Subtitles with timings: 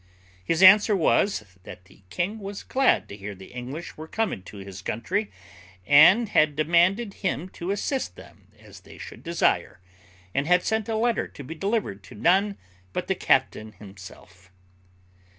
[0.43, 4.57] His answer was, that the king was glad to hear the English were come into
[4.57, 5.29] his country,
[5.85, 9.79] and had commanded him to assist them as they should desire,
[10.33, 12.57] and had sent a letter to be delivered to none
[12.93, 14.51] but the captain himself.